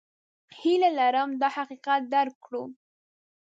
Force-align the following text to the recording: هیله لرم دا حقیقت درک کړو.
هیله 0.59 0.89
لرم 0.97 1.29
دا 1.41 1.47
حقیقت 1.57 2.01
درک 2.13 2.35
کړو. 2.45 2.63